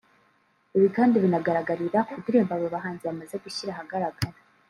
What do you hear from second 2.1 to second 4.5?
ndirimbo aba bahanzi bamaze gushyira ahagaragara